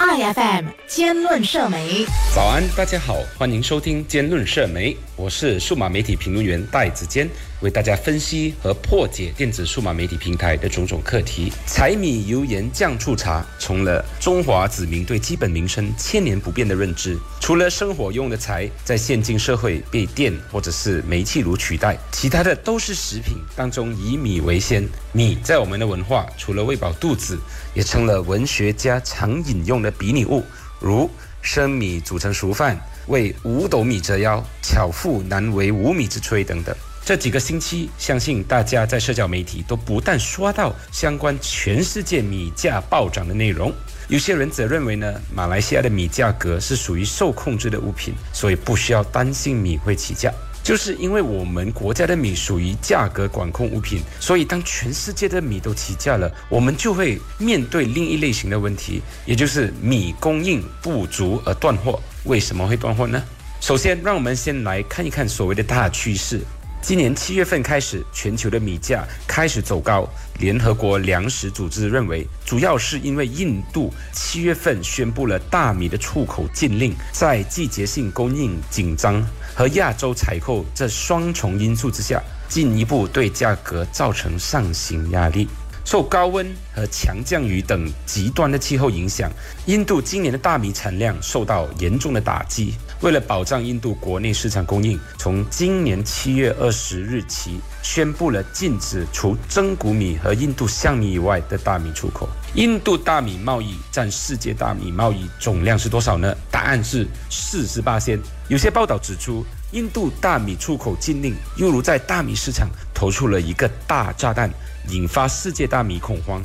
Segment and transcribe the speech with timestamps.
[0.00, 2.06] ，IFM 兼论社媒。
[2.34, 7.28] 早安，大家好，欢迎收听兼论社媒，我是数码媒体评论员戴子坚，
[7.60, 11.52] 为大家分析和破解电子数码媒体平台的种种课题。
[11.66, 17.18] 柴米油盐酱醋茶，成了中华子民对基本民生千年不变的认知。
[17.38, 24.88] 除了生活用的柴，在现今社会被电或者是煤气炉取代，其他的都是食品当中以米为先。
[25.12, 27.38] 米在我们的文化，除了喂饱肚子，
[27.74, 30.42] 也成了文学家常引用的比拟物，
[30.80, 31.10] 如。
[31.42, 36.74] 生米煮成熟饭，为五斗米折腰，巧妇难为无米之炊等等。
[37.04, 43.72] 这几个星期，相信大家在社交媒体都不但刷到相关全世界米价暴涨的内容，
[44.08, 50.32] 有些人则认为呢，马来西亚的米价格是属于受控制的物品，所以不需要担心米会起价。
[50.62, 62.00] 就是因为我们国家的米属于价格管控物品，所以当全世界的米都起价了，我们就会面对另一类型的问题，也就是米供应不足而断货。
[62.24, 63.22] 为什么会断货呢？
[63.60, 66.40] 首先，让我们先来看一看所谓的大趋势。
[66.82, 70.08] 今年七月份开始，全球的米价开始走高。
[70.38, 79.22] 联合国粮食组织认为，主要是因为印度七月份宣布了大米的出口禁令，在季节性供应紧张
[79.54, 85.46] 和亚洲采购这双重因素之下，进一步对价格造成上行压力。
[85.84, 89.30] 受高温和强降雨等极端的气候影响，
[89.66, 92.74] 印度今年的大米产量受到严重的打击。
[93.00, 102.28] 为了保障印度国内市场供应，从今年七月二十日起，宣布了禁止除真谷米和印度香米以外的大米出口。
[102.56, 106.36] 印度大米贸易占世界大米贸易总量是多少呢？
[106.50, 108.20] 答案是四十八仙。
[108.48, 114.50] 有些报道指出，印度大米出口禁令犹如在大米市场投出了一个大炸弹，
[114.90, 116.42] 引发世界大米恐慌。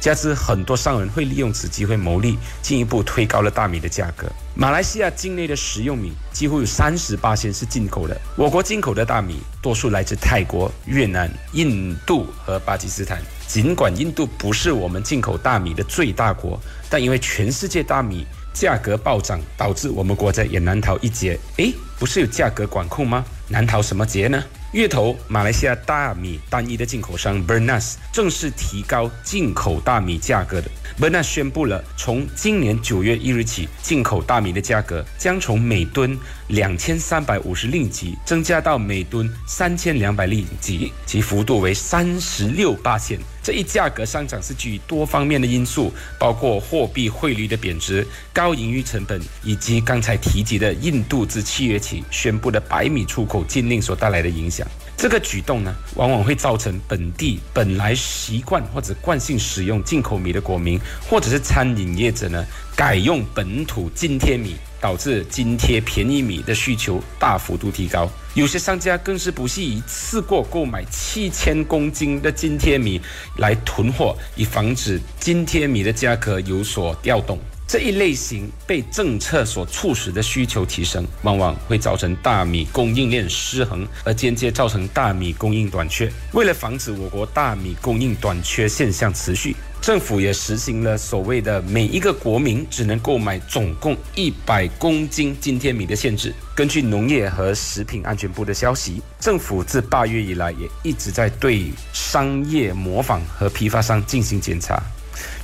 [0.00, 4.26] 加之很多商人会利用此机会牟利，进一步推高了大米的价格。
[4.54, 8.20] 马来西亚境内的食用米几乎有三十八先是进口的。
[8.36, 13.20] 我国进口的大米多数来自泰国、越南、印度和巴基斯坦。
[13.46, 16.60] 尽管印度不是我们进口大米的最大国，
[16.90, 21.38] 但因为全世界大米价格暴涨，导致我们国家也难逃一劫。
[21.56, 23.24] 诶，不是有价格管控吗？
[23.48, 24.44] 难逃什么劫呢？
[24.72, 30.70] 月头，马来西亚大米单一的进口商 Bernas 正式提高进口大米价格的。
[31.00, 36.18] Bernas 宣布了，从今年九月一日起，进口大米的价格将从每吨
[36.48, 43.18] 两千三百五十令吉增加到每吨三千两百令吉，其幅度为三十六八千。
[43.42, 54.57] 这一价格上涨是基于多方面的因素，包括货币汇率的贬值、高盈余成本，以及刚才提及的印度自七月起宣布的白米出口禁令所带来的影响。
[54.96, 62.44] 这个举动呢，往往会造成本地本来习惯或者惯性使用进口米的国民，或者是餐饮业者呢，
[62.76, 64.56] 改用本土津贴米。
[64.80, 73.00] 导致津贴便宜米的需求大幅度提高，有些商家更是不惜一次过购买七千公斤的津贴米
[73.38, 77.40] 来囤货，以防止津贴米的价格有所调动。
[77.68, 86.10] 这一类型被政策所促使的需求提升，往往会造成大米供应链失衡，而间接造成大米供应短缺。
[86.32, 96.34] 为了防止我国大米供应短缺现象持续，政府也实行了所谓的每一个国民只能购买总共一百公斤津贴米的限制。
[96.54, 104.82] 根据农业和食品安全部的消息，政府自八月以来也一直在对商业模仿和批发商进行检查。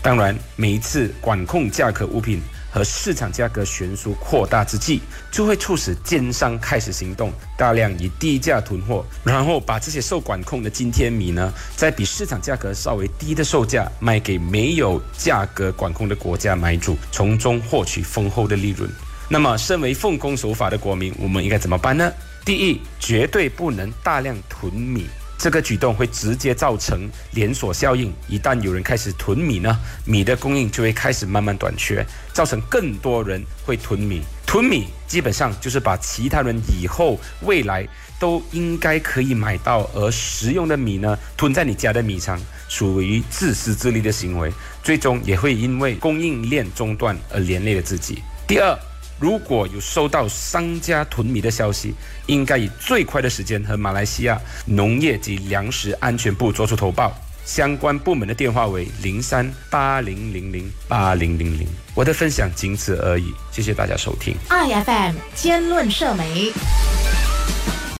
[0.02, 2.40] 当然，每一次管控价格物品
[2.70, 18.90] 和市场价格悬殊扩大之际，就会促使奸商开始行动，大量以低价囤货，然后把这些受管控的今天米呢，在比市场价格稍微低的售价卖给没有价格管控的国家买主，从中获取丰厚的利润。
[19.28, 22.12] 那么，身为奉公守法的国民，我们应该怎么办呢？
[22.44, 25.06] 第一，绝对不能大量囤米。
[25.44, 34.22] 这个举动会直接造成连锁效应，一旦有人开始囤米呢，米的供应就会开始慢慢短缺，造成更多人会囤米。
[34.46, 37.86] 囤米基本上就是把其他人以后未来
[38.18, 44.50] 都应该可以买到而食用的米呢囤在你家的米仓，属于自私自利的行为，
[44.82, 48.22] 最终也会因为供应链中断而连累了自己。
[48.48, 48.74] 第二。
[49.20, 51.94] 如果有收到商家囤米的消息，
[52.26, 57.12] 应该以最快的时间和马来西亚农业及粮食安全部作出投报。
[57.44, 61.68] 相关部门的电话为零三八零零零八零零零。
[61.94, 64.34] 我的分享仅此而已，谢谢大家收听。
[64.48, 66.50] IFM 兼论社媒。